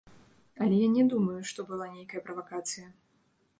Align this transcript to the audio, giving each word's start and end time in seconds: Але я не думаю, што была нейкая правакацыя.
Але 0.63 0.75
я 0.79 0.87
не 0.95 1.03
думаю, 1.11 1.37
што 1.51 1.67
была 1.69 1.91
нейкая 1.97 2.25
правакацыя. 2.31 2.87